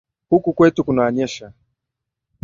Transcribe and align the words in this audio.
Huku 0.29 0.53
kwetu 0.53 0.83
kunanyesha 0.83 1.53